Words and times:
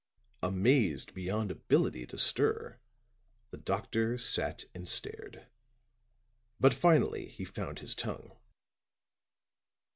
Amazed 0.41 1.13
beyond 1.13 1.51
ability 1.51 2.07
to 2.07 2.17
stir, 2.17 2.79
the 3.51 3.57
doctor 3.59 4.17
sat 4.17 4.65
and 4.73 4.89
stared. 4.89 5.45
But 6.59 6.73
finally 6.73 7.27
he 7.27 7.45
found 7.45 7.77
his 7.77 7.93
tongue. 7.93 8.35